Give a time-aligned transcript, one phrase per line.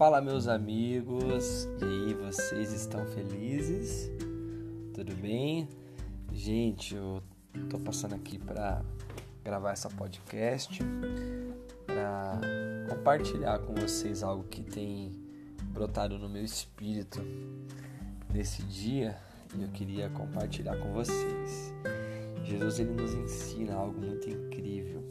[0.00, 4.10] Fala, meus amigos, e aí, vocês estão felizes?
[4.94, 5.68] Tudo bem?
[6.32, 7.22] Gente, eu
[7.68, 8.82] tô passando aqui para
[9.44, 10.82] gravar essa podcast,
[11.86, 12.40] para
[12.88, 15.12] compartilhar com vocês algo que tem
[15.64, 17.20] brotado no meu espírito
[18.32, 19.18] nesse dia
[19.54, 21.74] e eu queria compartilhar com vocês.
[22.42, 25.04] Jesus ele nos ensina algo muito incrível.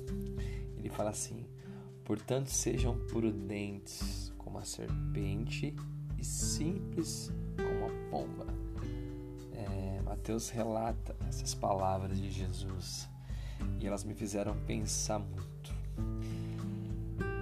[0.75, 1.45] Ele fala assim:
[2.03, 5.75] "Portanto, sejam prudentes como a serpente
[6.17, 8.47] e simples como a pomba.
[9.53, 13.07] É, Mateus relata essas palavras de Jesus
[13.79, 15.71] e elas me fizeram pensar muito.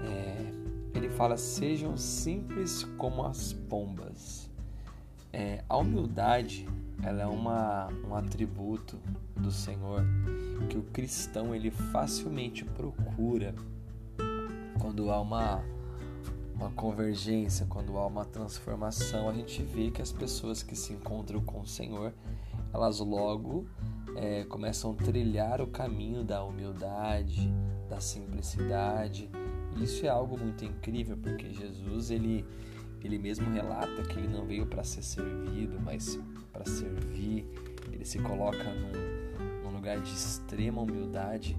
[0.03, 0.51] É,
[0.97, 4.49] ele fala: sejam simples como as pombas.
[5.31, 6.67] É, a humildade
[7.03, 8.97] ela é uma, um atributo
[9.35, 10.03] do Senhor
[10.69, 13.53] que o cristão ele facilmente procura
[14.79, 15.63] quando há uma
[16.57, 21.39] uma convergência, quando há uma transformação, a gente vê que as pessoas que se encontram
[21.39, 22.11] com o Senhor,
[22.73, 23.67] elas logo
[24.15, 27.53] é, começam a trilhar o caminho da humildade,
[27.87, 29.29] da simplicidade.
[29.75, 32.43] Isso é algo muito incrível, porque Jesus ele
[33.03, 36.19] ele mesmo relata que ele não veio para ser servido, mas
[36.51, 37.45] para servir.
[37.93, 41.55] Ele se coloca num, num lugar de extrema humildade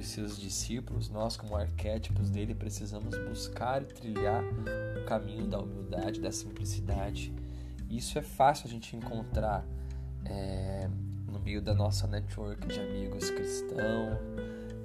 [0.00, 4.42] e seus discípulos, nós como arquétipos dele, precisamos buscar e trilhar
[5.00, 7.32] o caminho da humildade, da simplicidade.
[7.88, 9.64] Isso é fácil a gente encontrar
[10.24, 10.88] é,
[11.26, 14.18] no meio da nossa network de amigos cristãos.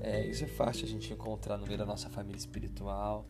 [0.02, 3.26] É, isso é fácil a gente encontrar no meio da nossa família espiritual.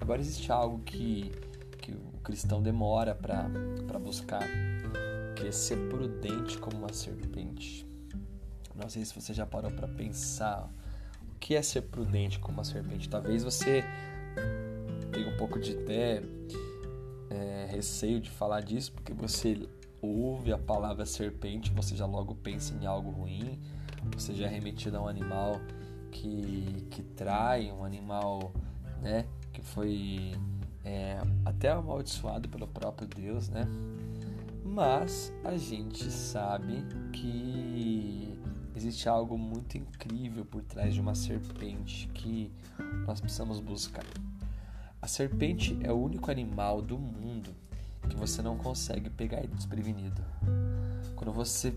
[0.00, 1.30] Agora existe algo que,
[1.78, 4.42] que o cristão demora para buscar,
[5.36, 7.86] que é ser prudente como uma serpente.
[8.74, 10.68] Não sei se você já parou para pensar
[11.42, 13.08] que é ser prudente como uma serpente?
[13.08, 13.84] Talvez você
[15.10, 16.22] tenha um pouco de até
[17.28, 19.68] é, receio de falar disso, porque você
[20.00, 23.58] ouve a palavra serpente, você já logo pensa em algo ruim,
[24.14, 25.60] você já é remetido a um animal
[26.12, 28.52] que, que trai, um animal
[29.00, 30.34] né, que foi
[30.84, 33.66] é, até amaldiçoado pelo próprio Deus, né?
[34.64, 38.31] Mas a gente sabe que
[38.74, 42.50] existe algo muito incrível por trás de uma serpente que
[43.06, 44.04] nós precisamos buscar.
[45.00, 47.50] A serpente é o único animal do mundo
[48.08, 50.22] que você não consegue pegar desprevenido.
[51.16, 51.74] Quando você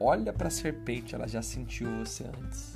[0.00, 2.74] olha para a serpente, ela já sentiu você antes.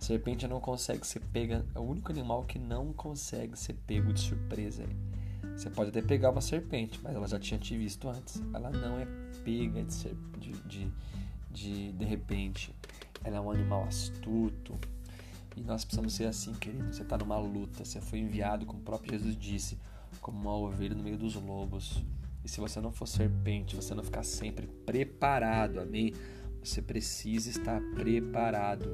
[0.00, 4.12] A serpente não consegue ser pega, é o único animal que não consegue ser pego
[4.12, 4.84] de surpresa.
[5.56, 8.42] Você pode até pegar uma serpente, mas ela já tinha te visto antes.
[8.52, 9.06] Ela não é
[9.44, 9.84] pega
[10.38, 10.92] de, de
[11.52, 12.74] de de repente.
[13.24, 14.78] Ela é um animal astuto.
[15.56, 16.92] E nós precisamos ser assim, querido.
[16.92, 19.78] Você está numa luta, você foi enviado, como o próprio Jesus disse,
[20.20, 22.02] como uma ovelha no meio dos lobos.
[22.44, 26.12] E se você não for serpente, você não ficar sempre preparado, amém?
[26.62, 28.88] Você precisa estar preparado.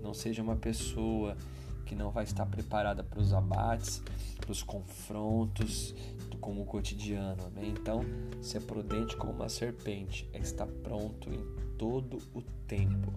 [0.00, 1.36] Não seja uma pessoa
[1.84, 4.02] que não vai estar preparada para os abates,
[4.40, 5.94] para os confrontos,
[6.40, 7.70] com o cotidiano, amém?
[7.70, 8.04] Então,
[8.40, 13.12] ser prudente como uma serpente é estar pronto em todo o tempo.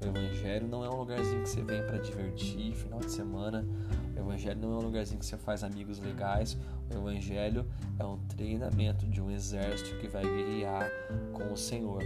[0.00, 3.64] O Evangelho não é um lugarzinho que você vem para divertir, final de semana.
[4.16, 6.58] O Evangelho não é um lugarzinho que você faz amigos legais.
[6.90, 7.64] O Evangelho
[7.98, 10.90] é um treinamento de um exército que vai guerrear
[11.32, 12.02] com o Senhor.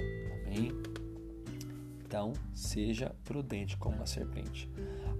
[0.46, 0.70] Amém?
[2.06, 4.70] Então, seja prudente como uma serpente.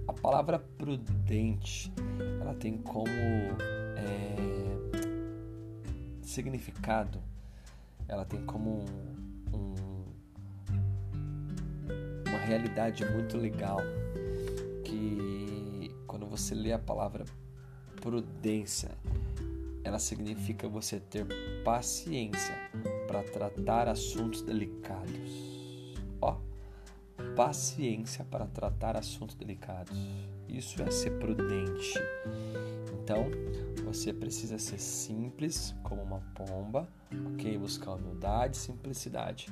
[0.07, 1.91] A palavra prudente,
[2.39, 4.35] ela tem como é,
[6.21, 7.21] significado,
[8.07, 9.26] ela tem como um,
[12.47, 13.79] realidade muito legal
[14.83, 17.25] que quando você lê a palavra
[18.01, 18.89] prudência,
[19.83, 21.25] ela significa você ter
[21.63, 22.55] paciência
[23.05, 25.93] para tratar assuntos delicados.
[26.21, 26.37] Ó,
[27.35, 29.97] paciência para tratar assuntos delicados.
[30.47, 31.93] Isso é ser prudente.
[32.93, 33.25] Então,
[33.83, 36.87] você precisa ser simples como uma pomba,
[37.33, 37.57] ok?
[37.57, 39.47] Buscar humildade e simplicidade.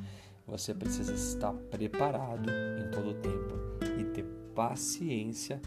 [0.48, 3.56] Você precisa estar preparado em todo o tempo
[4.00, 5.60] e ter paciência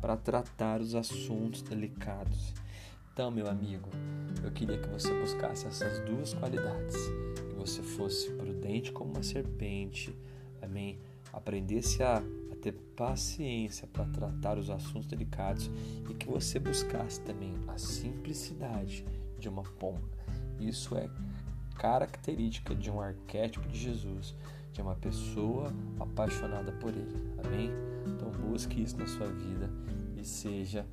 [0.00, 2.54] para tratar os assuntos delicados.
[3.12, 3.88] Então, meu amigo,
[4.44, 6.94] eu queria que você buscasse essas duas qualidades,
[7.48, 10.14] que você fosse prudente como uma serpente,
[10.60, 10.98] amém?
[11.32, 15.70] Aprendesse a, a ter paciência para tratar os assuntos delicados
[16.10, 19.02] e que você buscasse também a simplicidade
[19.38, 20.02] de uma pomba.
[20.60, 21.08] Isso é
[21.78, 24.34] característica de um arquétipo de Jesus,
[24.72, 27.32] de uma pessoa apaixonada por Ele.
[27.44, 27.70] Amém?
[28.06, 29.70] Então busque isso na sua vida
[30.16, 30.86] e seja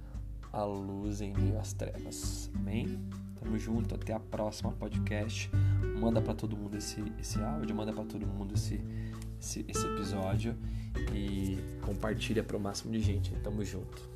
[0.51, 2.50] a luz em meio às trevas.
[2.56, 3.00] Amém?
[3.39, 5.50] Tamo junto, até a próxima podcast.
[6.00, 8.81] Manda para todo mundo esse, esse áudio, manda para todo mundo esse,
[9.39, 10.56] esse, esse episódio
[11.13, 13.31] e compartilha para o máximo de gente.
[13.44, 14.13] Tamo junto.